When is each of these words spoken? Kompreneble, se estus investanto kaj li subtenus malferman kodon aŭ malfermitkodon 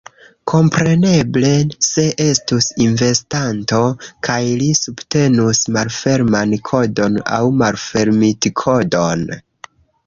Kompreneble, 0.51 1.51
se 1.87 2.05
estus 2.25 2.69
investanto 2.87 3.83
kaj 4.29 4.41
li 4.63 4.71
subtenus 4.81 5.63
malferman 5.79 6.59
kodon 6.73 7.23
aŭ 7.41 7.45
malfermitkodon 7.63 9.29